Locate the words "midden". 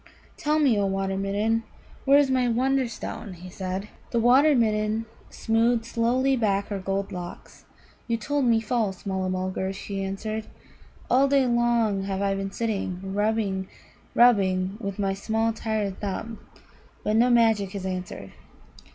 1.15-1.61, 4.55-5.05